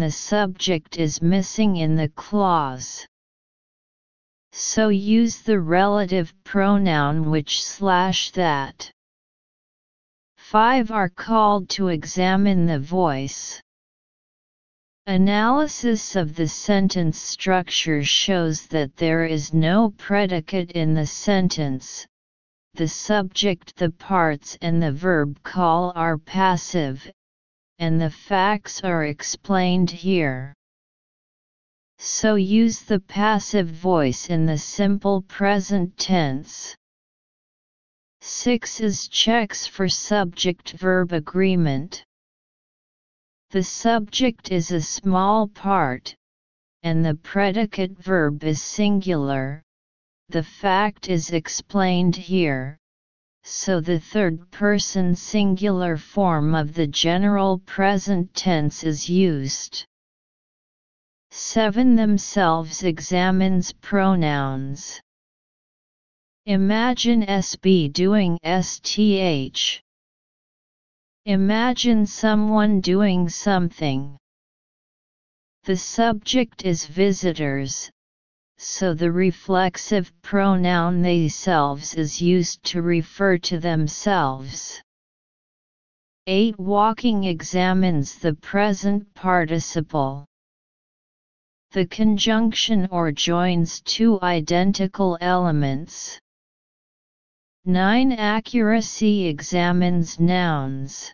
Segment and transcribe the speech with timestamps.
[0.00, 3.06] the subject is missing in the clause.
[4.50, 8.90] So use the relative pronoun which slash that.
[10.36, 13.62] 5 are called to examine the voice.
[15.06, 22.04] Analysis of the sentence structure shows that there is no predicate in the sentence.
[22.74, 27.08] The subject, the parts, and the verb call are passive,
[27.78, 30.54] and the facts are explained here.
[31.98, 36.76] So use the passive voice in the simple present tense.
[38.20, 42.04] 6 is checks for subject-verb agreement.
[43.50, 46.14] The subject is a small part,
[46.82, 49.62] and the predicate verb is singular.
[50.30, 52.78] The fact is explained here,
[53.44, 59.84] so the third person singular form of the general present tense is used.
[61.30, 65.00] 7 themselves examines pronouns.
[66.46, 69.80] Imagine SB doing STH.
[71.26, 74.16] Imagine someone doing something.
[75.64, 77.90] The subject is visitors,
[78.58, 84.80] so the reflexive pronoun theyselves is used to refer to themselves.
[86.26, 86.58] 8.
[86.58, 90.24] Walking examines the present participle.
[91.72, 96.18] The conjunction or joins two identical elements.
[97.66, 98.12] 9.
[98.12, 101.12] Accuracy examines nouns.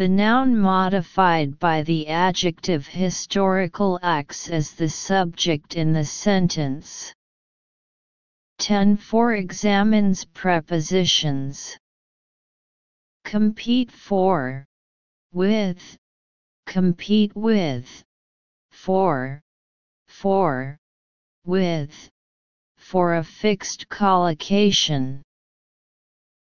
[0.00, 7.12] The noun modified by the adjective historical acts as the subject in the sentence.
[8.60, 8.96] 10.
[8.96, 11.76] For examines prepositions.
[13.26, 14.64] Compete for,
[15.34, 15.98] with,
[16.64, 18.02] compete with,
[18.70, 19.42] for,
[20.08, 20.78] for,
[21.44, 22.08] with,
[22.78, 25.22] for a fixed collocation.